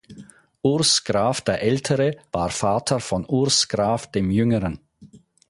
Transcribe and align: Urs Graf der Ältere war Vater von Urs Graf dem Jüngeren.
Urs 0.63 1.03
Graf 1.03 1.41
der 1.41 1.61
Ältere 1.61 2.17
war 2.31 2.49
Vater 2.49 2.99
von 2.99 3.23
Urs 3.27 3.67
Graf 3.67 4.09
dem 4.11 4.31
Jüngeren. 4.31 4.79